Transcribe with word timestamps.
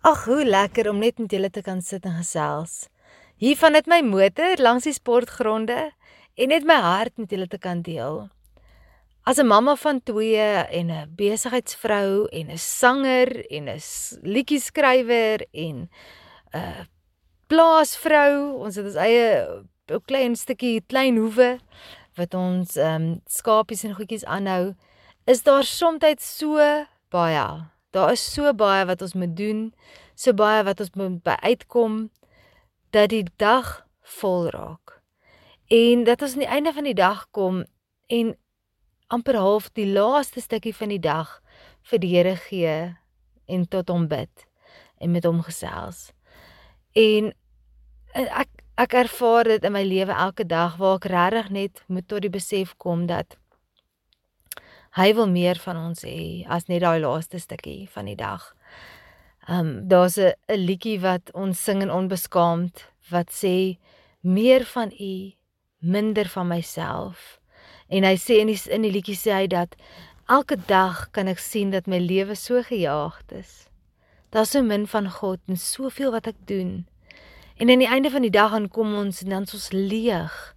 Ag, 0.00 0.22
hoe 0.24 0.46
lekker 0.48 0.88
om 0.88 0.96
net 0.96 1.18
met 1.20 1.28
julle 1.28 1.50
te 1.52 1.60
kan 1.60 1.82
sit 1.84 2.06
en 2.08 2.14
gesels. 2.16 2.86
Hier 3.36 3.56
vanuit 3.60 3.84
my 3.84 3.98
motor 4.00 4.56
langs 4.56 4.86
die 4.88 4.94
sportgronde 4.96 5.90
en 6.40 6.48
net 6.48 6.64
my 6.64 6.78
hart 6.80 7.18
met 7.20 7.28
julle 7.28 7.44
te 7.52 7.58
kan 7.60 7.82
deel. 7.84 8.30
As 9.28 9.36
'n 9.36 9.46
mamma 9.46 9.74
van 9.76 10.00
2 10.00 10.40
en 10.72 10.90
'n 10.90 11.12
besigheidsvrou 11.16 12.24
en 12.32 12.48
'n 12.48 12.56
sanger 12.56 13.44
en 13.50 13.68
'n 13.68 13.80
liedjie 14.22 14.60
skrywer 14.60 15.44
en 15.52 15.90
'n 16.54 16.88
plaasvrou, 17.46 18.56
ons 18.56 18.76
het 18.76 18.84
ons 18.84 18.94
eie 18.96 19.64
klein 20.06 20.36
stukkie 20.36 20.80
klein 20.86 21.16
hoewe 21.16 21.58
wat 22.16 22.34
ons 22.34 22.76
ehm 22.76 23.02
um, 23.02 23.20
skapies 23.26 23.84
en 23.84 23.94
goedjies 23.94 24.24
aanhou, 24.24 24.74
is 25.26 25.42
daar 25.42 25.64
soms 25.64 26.38
so 26.38 26.56
baie 27.10 27.68
Daar 27.90 28.12
is 28.12 28.22
so 28.32 28.52
baie 28.54 28.84
wat 28.86 29.02
ons 29.02 29.14
moet 29.14 29.36
doen, 29.36 29.72
so 30.14 30.32
baie 30.36 30.62
wat 30.64 30.80
ons 30.80 30.92
moet 30.94 31.18
by 31.26 31.34
uitkom 31.42 32.10
dat 32.94 33.10
die 33.10 33.24
dag 33.36 33.80
vol 34.18 34.46
raak. 34.50 35.00
En 35.70 36.04
dat 36.04 36.22
ons 36.22 36.36
aan 36.36 36.44
die 36.44 36.50
einde 36.50 36.72
van 36.72 36.86
die 36.86 36.94
dag 36.94 37.26
kom 37.30 37.64
en 38.06 38.34
amper 39.10 39.38
half 39.38 39.70
die 39.74 39.88
laaste 39.90 40.40
stukkie 40.40 40.74
van 40.74 40.94
die 40.94 41.02
dag 41.02 41.40
vir 41.90 42.02
die 42.02 42.12
Here 42.14 42.36
gee 42.38 42.78
en 43.50 43.66
tot 43.66 43.90
hom 43.90 44.06
bid 44.10 44.46
en 45.02 45.10
met 45.10 45.26
hom 45.26 45.42
gesels. 45.42 46.10
En 46.94 47.32
ek 48.14 48.50
ek 48.80 48.94
ervaar 48.96 49.44
dit 49.44 49.64
in 49.68 49.74
my 49.74 49.82
lewe 49.84 50.14
elke 50.14 50.46
dag 50.48 50.78
waar 50.80 50.96
ek 50.96 51.10
regtig 51.12 51.50
net 51.52 51.82
moet 51.92 52.06
tot 52.08 52.22
die 52.24 52.32
besef 52.32 52.72
kom 52.80 53.04
dat 53.10 53.36
Hy 54.90 55.12
wil 55.14 55.28
meer 55.30 55.58
van 55.62 55.76
ons 55.78 56.00
hê 56.02 56.42
as 56.50 56.64
net 56.66 56.80
daai 56.82 56.98
laaste 56.98 57.38
stukkie 57.38 57.86
van 57.92 58.08
die 58.10 58.16
dag. 58.18 58.42
Um 59.46 59.86
daar's 59.88 60.18
'n 60.18 60.34
liedjie 60.48 60.98
wat 61.00 61.30
ons 61.32 61.62
sing 61.62 61.82
in 61.82 61.90
onbeskaamd 61.90 62.86
wat 63.10 63.30
sê 63.30 63.78
meer 64.20 64.64
van 64.64 64.90
u, 64.90 65.32
minder 65.78 66.28
van 66.28 66.48
myself. 66.48 67.38
En 67.88 68.02
hy 68.02 68.16
sê 68.16 68.40
in 68.40 68.46
die 68.46 68.60
in 68.70 68.82
die 68.82 68.90
liedjie 68.90 69.16
sê 69.16 69.30
hy 69.32 69.46
dat 69.46 69.76
elke 70.26 70.56
dag 70.66 71.10
kan 71.10 71.28
ek 71.28 71.38
sien 71.38 71.70
dat 71.70 71.86
my 71.86 71.98
lewe 71.98 72.34
so 72.34 72.62
gejaagd 72.62 73.32
is. 73.32 73.68
Daar's 74.30 74.50
so 74.50 74.62
min 74.62 74.86
van 74.86 75.10
God 75.10 75.38
en 75.46 75.56
soveel 75.56 76.10
wat 76.10 76.26
ek 76.26 76.46
doen. 76.46 76.86
En 77.56 77.70
aan 77.70 77.78
die 77.78 77.88
einde 77.88 78.10
van 78.10 78.22
die 78.22 78.30
dag 78.30 78.50
dan 78.50 78.68
kom 78.68 78.94
ons 78.94 79.22
en 79.22 79.28
dan 79.28 79.46
ons 79.52 79.70
leeg. 79.72 80.54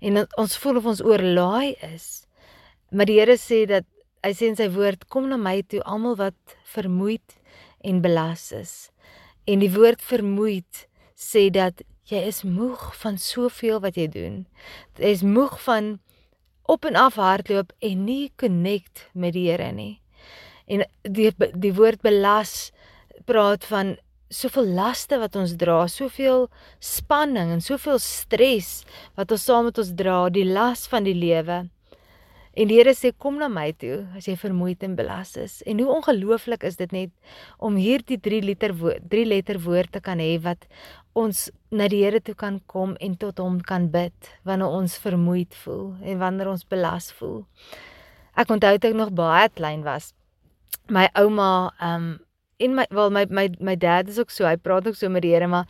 En 0.00 0.26
ons 0.36 0.56
voel 0.56 0.76
of 0.76 0.86
ons 0.86 1.02
oorlaai 1.02 1.76
is. 1.94 2.26
Maar 2.90 3.06
die 3.06 3.20
Here 3.20 3.36
sê 3.38 3.64
dat 3.70 3.86
hy 4.24 4.32
sê 4.36 4.50
in 4.50 4.58
sy 4.58 4.68
woord 4.74 5.06
kom 5.12 5.28
na 5.30 5.38
my 5.40 5.60
toe 5.62 5.82
almal 5.88 6.16
wat 6.18 6.56
vermoeid 6.74 7.38
en 7.86 8.02
belas 8.04 8.50
is. 8.52 8.74
En 9.48 9.62
die 9.62 9.70
woord 9.72 10.02
vermoeid 10.04 10.86
sê 11.16 11.48
dat 11.54 11.84
jy 12.10 12.20
is 12.26 12.42
moeg 12.42 12.90
van 12.98 13.18
soveel 13.20 13.80
wat 13.84 13.96
jy 13.96 14.08
doen. 14.10 14.42
Jy 14.98 15.14
is 15.14 15.24
moeg 15.24 15.56
van 15.64 15.98
op 16.70 16.84
en 16.86 16.98
af 16.98 17.16
hardloop 17.18 17.72
en 17.78 18.04
nie 18.06 18.32
connect 18.38 19.06
met 19.14 19.34
die 19.38 19.48
Here 19.50 19.70
nie. 19.72 20.00
En 20.70 20.84
die 21.02 21.30
die 21.38 21.74
woord 21.74 22.02
belas 22.02 22.70
praat 23.26 23.66
van 23.66 23.96
soveel 24.30 24.66
laste 24.76 25.18
wat 25.18 25.34
ons 25.36 25.56
dra, 25.58 25.82
soveel 25.90 26.46
spanning 26.78 27.50
en 27.54 27.62
soveel 27.62 27.98
stres 28.02 28.84
wat 29.18 29.32
ons 29.34 29.46
saam 29.46 29.66
met 29.70 29.78
ons 29.82 29.90
dra, 29.98 30.22
die 30.30 30.46
las 30.46 30.86
van 30.90 31.06
die 31.06 31.16
lewe. 31.18 31.64
En 32.60 32.68
die 32.68 32.76
Here 32.76 32.92
sê 32.92 33.08
kom 33.16 33.38
na 33.40 33.46
my 33.48 33.70
toe 33.80 34.02
as 34.18 34.26
jy 34.28 34.34
vermoeid 34.36 34.82
en 34.84 34.92
belas 34.98 35.30
is. 35.40 35.60
En 35.64 35.78
hoe 35.80 35.88
ongelooflik 35.94 36.64
is 36.68 36.76
dit 36.76 36.90
net 36.92 37.36
om 37.56 37.78
hierdie 37.80 38.18
3 38.20 38.40
liter 38.44 38.74
3 38.76 39.22
letter 39.24 39.56
woord 39.64 39.94
te 39.94 40.00
kan 40.04 40.20
hê 40.20 40.34
wat 40.44 40.66
ons 41.16 41.46
na 41.72 41.86
die 41.88 42.02
Here 42.04 42.20
toe 42.20 42.34
kan 42.36 42.58
kom 42.68 42.98
en 43.00 43.14
tot 43.16 43.38
hom 43.40 43.62
kan 43.64 43.86
bid 43.88 44.28
wanneer 44.44 44.76
ons 44.76 44.98
vermoeid 45.00 45.56
voel 45.62 45.94
en 46.04 46.20
wanneer 46.20 46.50
ons 46.50 46.66
belas 46.68 47.08
voel. 47.16 47.46
Ek 48.36 48.52
onthou 48.52 48.74
dit 48.76 48.90
ek 48.90 48.98
nog 48.98 49.14
baie 49.16 49.46
klein 49.54 49.80
was. 49.86 50.10
My 50.92 51.06
ouma 51.16 51.70
ehm 51.78 51.94
um, 51.94 52.10
en 52.60 52.74
my 52.76 52.84
wel 52.92 53.08
my 53.08 53.22
my 53.30 53.46
my 53.56 53.76
dad 53.76 54.12
is 54.12 54.18
ook 54.20 54.28
so, 54.28 54.44
hy 54.44 54.58
praat 54.60 54.84
ook 54.84 54.98
so 55.00 55.08
met 55.08 55.24
die 55.24 55.32
Here, 55.32 55.48
maar 55.48 55.64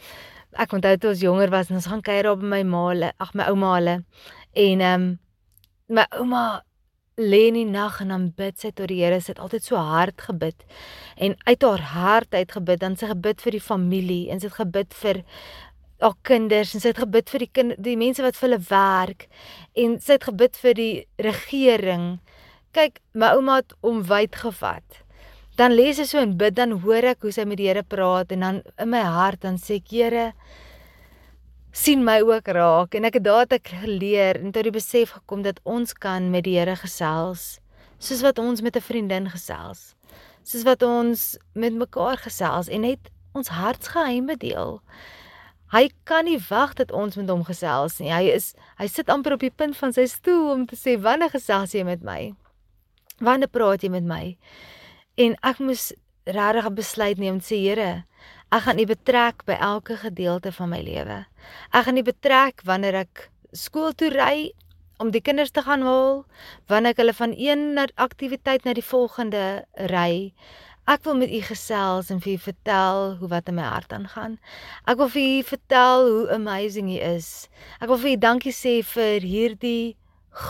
ek 0.59 0.75
onthou 0.75 0.97
toe 0.99 1.13
ons 1.13 1.23
jonger 1.23 1.55
was 1.55 1.71
en 1.71 1.79
ons 1.79 1.87
gaan 1.87 2.03
kuier 2.03 2.33
op 2.33 2.43
my 2.43 2.65
ma, 2.67 3.13
ag 3.23 3.31
my 3.39 3.47
ouma 3.47 3.77
hulle. 3.77 3.97
En 4.59 4.83
ehm 4.83 5.07
um, 5.07 5.15
my 5.87 6.09
ouma 6.19 6.43
lê 7.21 7.47
in 7.51 7.59
die 7.59 7.69
nag 7.69 8.01
en 8.03 8.13
dan 8.13 8.29
bid 8.37 8.61
sy 8.61 8.71
tot 8.73 8.89
die 8.91 9.01
Here. 9.03 9.21
Sy 9.21 9.35
het 9.35 9.43
altyd 9.43 9.67
so 9.67 9.81
hard 9.81 10.21
gebid. 10.25 10.65
En 11.17 11.37
uit 11.47 11.67
haar 11.67 11.85
hart 11.95 12.35
uit 12.35 12.53
gebid, 12.57 12.81
dan 12.81 12.97
sy 12.97 13.11
gebid 13.13 13.43
vir 13.45 13.57
die 13.57 13.65
familie 13.65 14.23
en 14.33 14.41
sy 14.41 14.49
het 14.49 14.61
gebid 14.61 14.97
vir 15.03 15.23
haar 16.01 16.17
kinders 16.25 16.73
en 16.75 16.81
sy 16.81 16.95
het 16.95 17.03
gebid 17.03 17.29
vir 17.29 17.45
die 17.45 17.51
kind, 17.53 17.77
die 17.77 17.97
mense 18.01 18.25
wat 18.25 18.39
vir 18.39 18.49
hulle 18.49 18.63
werk 18.71 19.27
en 19.77 19.99
sy 20.01 20.17
het 20.17 20.27
gebid 20.31 20.57
vir 20.63 20.79
die 20.79 20.95
regering. 21.29 22.09
Kyk, 22.77 23.01
my 23.13 23.35
ouma 23.37 23.61
het 23.61 23.75
hom 23.85 24.03
wyd 24.09 24.39
gevat. 24.41 25.03
Dan 25.59 25.75
lees 25.77 25.99
sy 26.01 26.07
so 26.09 26.23
en 26.23 26.39
bid, 26.41 26.55
dan 26.57 26.79
hoor 26.85 27.11
ek 27.13 27.27
hoe 27.27 27.35
sy 27.35 27.45
met 27.45 27.61
die 27.61 27.69
Here 27.69 27.85
praat 27.85 28.33
en 28.33 28.47
dan 28.47 28.63
in 28.81 28.93
my 28.95 29.03
hart 29.05 29.43
dan 29.45 29.59
sê 29.61 29.81
ek, 29.83 29.93
Here, 29.93 30.31
sien 31.81 32.03
my 32.05 32.19
ook 32.21 32.49
raak 32.53 32.95
en 32.99 33.07
ek 33.09 33.15
het 33.17 33.25
daad 33.25 33.55
ek 33.57 33.71
geleer 33.81 34.37
en 34.37 34.51
tot 34.53 34.67
die 34.67 34.75
besef 34.75 35.15
gekom 35.17 35.41
dat 35.47 35.63
ons 35.65 35.95
kan 35.97 36.27
met 36.29 36.45
die 36.45 36.59
Here 36.59 36.75
gesels 36.77 37.45
soos 37.97 38.21
wat 38.27 38.39
ons 38.43 38.61
met 38.61 38.77
'n 38.77 38.85
vriendin 38.85 39.31
gesels 39.33 39.95
soos 40.45 40.65
wat 40.69 40.83
ons 40.83 41.39
met 41.55 41.73
mekaar 41.73 42.21
gesels 42.21 42.69
en 42.69 42.85
net 42.85 43.09
ons 43.33 43.49
hartsgeheime 43.49 44.37
deel 44.37 44.83
hy 45.73 45.89
kan 46.05 46.29
nie 46.29 46.39
wag 46.51 46.75
dat 46.75 46.93
ons 46.93 47.17
met 47.17 47.29
hom 47.31 47.45
gesels 47.47 47.99
nie. 48.01 48.11
Hy 48.11 48.35
is 48.35 48.55
hy 48.79 48.87
sit 48.91 49.09
amper 49.09 49.33
op 49.33 49.41
die 49.41 49.55
punt 49.55 49.77
van 49.79 49.93
sy 49.93 50.07
stoel 50.11 50.51
om 50.53 50.67
te 50.67 50.77
sê 50.77 50.99
wanneer 50.99 51.31
gesels 51.31 51.75
jy 51.75 51.85
met 51.87 52.03
my? 52.03 52.35
Wanneer 53.21 53.49
praat 53.49 53.83
jy 53.83 53.91
met 53.91 54.05
my? 54.05 54.37
En 55.17 55.37
ek 55.43 55.59
moes 55.59 55.93
regtig 56.27 56.67
'n 56.67 56.75
besluit 56.75 57.19
neem 57.19 57.35
en 57.35 57.41
sê 57.41 57.57
Here 57.57 58.05
Ek 58.51 58.65
gaan 58.67 58.81
U 58.83 58.87
betrek 58.91 59.45
by 59.47 59.55
elke 59.63 59.95
gedeelte 60.01 60.51
van 60.53 60.73
my 60.73 60.81
lewe. 60.83 61.21
Ek 61.71 61.85
gaan 61.87 62.01
U 62.01 62.03
betrek 62.03 62.65
wanneer 62.67 63.05
ek 63.05 63.29
skool 63.55 63.93
toe 63.95 64.11
ry 64.11 64.51
om 65.01 65.13
die 65.15 65.23
kinders 65.23 65.53
te 65.55 65.63
gaan 65.63 65.85
haal, 65.87 66.25
wanneer 66.67 66.97
ek 66.97 67.01
hulle 67.01 67.15
van 67.15 67.33
een 67.39 67.79
aktiwiteit 67.95 68.67
na 68.67 68.75
die 68.75 68.85
volgende 68.85 69.45
ry. 69.93 70.35
Ek 70.91 71.07
wil 71.07 71.15
met 71.21 71.31
u 71.31 71.41
gesels 71.47 72.11
en 72.11 72.19
vir 72.25 72.35
u 72.35 72.39
vertel 72.51 73.15
hoe 73.21 73.31
wat 73.31 73.49
in 73.49 73.61
my 73.61 73.69
hart 73.71 73.93
aangaan. 73.95 74.39
Ek 74.91 74.99
wil 74.99 75.13
vir 75.15 75.23
u 75.23 75.43
vertel 75.55 76.07
hoe 76.09 76.29
amazing 76.35 76.91
u 76.91 76.99
is. 76.99 77.49
Ek 77.79 77.87
wil 77.93 78.01
vir 78.03 78.17
u 78.17 78.21
dankie 78.27 78.55
sê 78.57 78.81
vir 78.83 79.23
hierdie 79.23 79.95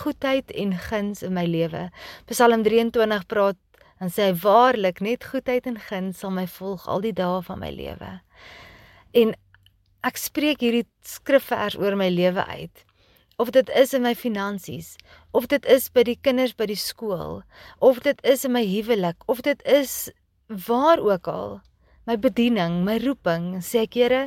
goedheid 0.00 0.50
en 0.56 0.72
guns 0.88 1.20
in 1.26 1.36
my 1.36 1.44
lewe. 1.44 1.90
Psalm 2.32 2.64
23 2.64 3.26
praat 3.28 3.60
dan 4.00 4.08
sê 4.08 4.30
hy 4.30 4.34
waarlik 4.40 5.02
net 5.04 5.26
goedheid 5.28 5.66
en 5.68 5.76
guns 5.88 6.22
sal 6.22 6.32
my 6.32 6.46
volg 6.48 6.86
al 6.88 7.04
die 7.04 7.12
dae 7.16 7.42
van 7.44 7.60
my 7.60 7.68
lewe. 7.74 8.12
En 9.12 9.34
ek 10.08 10.16
spreek 10.16 10.64
hierdie 10.64 10.86
skrifvers 11.04 11.76
oor 11.76 11.98
my 12.00 12.08
lewe 12.08 12.44
uit. 12.48 12.86
Of 13.40 13.52
dit 13.56 13.68
is 13.76 13.92
in 13.96 14.04
my 14.04 14.14
finansies, 14.16 14.94
of 15.36 15.48
dit 15.52 15.64
is 15.68 15.88
by 15.92 16.04
die 16.08 16.16
kinders 16.16 16.56
by 16.56 16.66
die 16.68 16.80
skool, 16.80 17.40
of 17.80 18.00
dit 18.04 18.20
is 18.24 18.44
in 18.44 18.52
my 18.56 18.64
huwelik, 18.64 19.20
of 19.32 19.40
dit 19.44 19.60
is 19.68 20.10
waar 20.48 21.00
ook 21.00 21.28
al, 21.28 21.60
my 22.08 22.16
bediening, 22.20 22.82
my 22.84 22.98
roeping, 23.00 23.54
sê 23.64 23.84
ek 23.86 23.96
Here, 23.96 24.22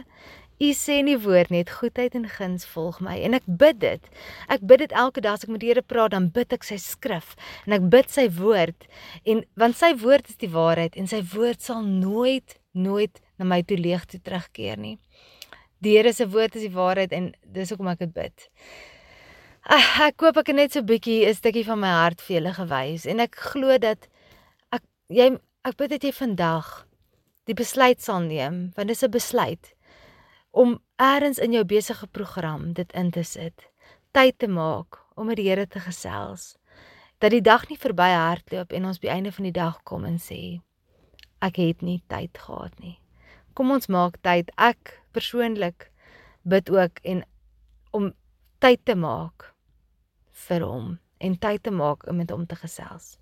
U 0.64 0.70
sê 0.78 1.00
in 1.02 1.10
die 1.10 1.20
woord 1.20 1.50
net 1.52 1.72
goedheid 1.80 2.14
en 2.16 2.28
guns 2.30 2.64
volg 2.72 3.02
my 3.04 3.18
en 3.26 3.36
ek 3.36 3.48
bid 3.60 3.82
dit. 3.82 4.06
Ek 4.54 4.62
bid 4.70 4.84
dit 4.86 4.94
elke 4.96 5.24
dag 5.24 5.36
as 5.36 5.44
ek 5.44 5.52
met 5.52 5.64
die 5.64 5.72
Here 5.74 5.84
praat, 5.84 6.14
dan 6.14 6.30
bid 6.32 6.54
ek 6.56 6.64
sy 6.68 6.78
skrif 6.80 7.34
en 7.66 7.76
ek 7.76 7.90
bid 7.92 8.14
sy 8.14 8.30
woord 8.38 8.88
en 9.28 9.44
want 9.60 9.80
sy 9.80 9.92
woord 10.00 10.30
is 10.32 10.40
die 10.40 10.52
waarheid 10.54 10.96
en 11.00 11.10
sy 11.12 11.20
woord 11.34 11.66
sal 11.66 11.84
nooit 11.84 12.56
nooit 12.74 13.20
na 13.38 13.50
my 13.50 13.60
toe 13.68 13.78
leeg 13.78 14.06
toe 14.08 14.22
terugkeer 14.24 14.80
nie. 14.80 14.96
Die 15.84 15.98
Here 15.98 16.14
se 16.16 16.30
woord 16.32 16.56
is 16.56 16.68
die 16.70 16.74
waarheid 16.78 17.12
en 17.18 17.34
dis 17.44 17.74
hoekom 17.74 17.92
ek 17.92 18.06
dit 18.06 18.16
bid. 18.16 18.48
Ag, 19.64 19.92
ek 20.08 20.18
koop 20.22 20.40
ek 20.40 20.54
net 20.56 20.74
so 20.74 20.80
'n 20.80 20.88
bietjie 20.88 21.28
'n 21.28 21.36
stukkie 21.36 21.68
van 21.68 21.80
my 21.80 21.92
hart 21.92 22.22
vir 22.22 22.40
julle 22.40 22.54
gewys 22.56 23.06
en 23.06 23.20
ek 23.20 23.36
glo 23.52 23.78
dat 23.78 24.08
ek 24.72 24.84
jy 25.10 25.38
ek 25.66 25.78
bid 25.78 25.90
dat 25.90 26.04
jy 26.04 26.12
vandag 26.12 26.88
die 27.48 27.56
besluit 27.56 28.00
sal 28.02 28.20
neem 28.20 28.72
want 28.76 28.88
dit 28.88 28.96
is 28.96 29.04
'n 29.04 29.12
besluit 29.12 29.73
om 30.54 30.78
eers 31.02 31.40
in 31.42 31.56
jou 31.56 31.64
besige 31.66 32.08
program 32.08 32.74
dit 32.78 32.92
in 32.94 33.10
te 33.12 33.24
sit. 33.26 33.70
Tyd 34.14 34.38
te 34.38 34.48
maak 34.48 35.00
om 35.18 35.26
met 35.26 35.40
die 35.42 35.48
Here 35.50 35.66
te 35.68 35.82
gesels. 35.82 36.58
Dat 37.18 37.34
die 37.34 37.42
dag 37.42 37.66
nie 37.70 37.78
verby 37.78 38.12
hardloop 38.14 38.74
en 38.74 38.86
ons 38.86 39.00
by 39.02 39.10
einde 39.10 39.32
van 39.34 39.48
die 39.50 39.56
dag 39.56 39.80
kom 39.84 40.06
en 40.06 40.20
sê 40.22 40.62
ek 41.44 41.58
het 41.60 41.82
nie 41.82 42.04
tyd 42.08 42.38
gehad 42.38 42.78
nie. 42.80 43.00
Kom 43.58 43.74
ons 43.74 43.90
maak 43.90 44.20
tyd. 44.22 44.52
Ek 44.56 44.94
persoonlik 45.12 45.90
bid 46.44 46.70
ook 46.70 47.02
en 47.04 47.24
om 47.92 48.12
tyd 48.62 48.86
te 48.86 48.96
maak 48.96 49.50
vir 50.48 50.66
hom 50.66 50.94
en 51.24 51.36
tyd 51.40 51.64
te 51.64 51.74
maak 51.74 52.06
om 52.08 52.22
met 52.22 52.32
hom 52.32 52.46
te 52.46 52.56
gesels. 52.62 53.18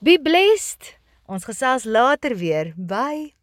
Be 0.00 0.16
blessed. 0.22 0.96
Ons 1.28 1.46
gesels 1.48 1.84
later 1.84 2.36
weer. 2.36 2.74
Bye. 2.76 3.41